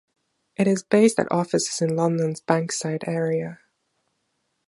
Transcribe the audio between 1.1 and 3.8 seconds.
at offices in London's Bankside area.